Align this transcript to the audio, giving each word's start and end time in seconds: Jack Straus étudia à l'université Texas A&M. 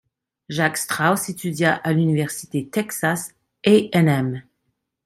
Jack 0.49 0.77
Straus 0.77 1.29
étudia 1.29 1.75
à 1.75 1.91
l'université 1.93 2.67
Texas 2.67 3.35
A&M. 3.67 4.41